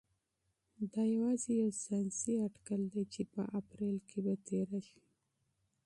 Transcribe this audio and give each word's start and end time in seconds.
دا 0.93 1.03
یوازې 1.15 1.51
یو 1.61 1.71
ساینسي 1.83 2.33
اټکل 2.45 2.81
دی 2.93 3.03
چې 3.13 3.21
په 3.33 3.41
اپریل 3.59 3.97
کې 4.09 4.19
به 4.25 4.33
تیره 4.47 4.79
شي. 4.87 5.01